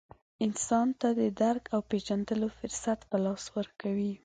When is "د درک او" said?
1.19-1.79